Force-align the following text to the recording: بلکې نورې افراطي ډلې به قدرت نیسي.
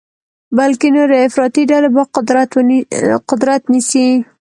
بلکې 0.57 0.87
نورې 0.95 1.17
افراطي 1.27 1.63
ډلې 1.71 1.89
به 1.95 2.03
قدرت 3.31 3.61
نیسي. 3.73 4.07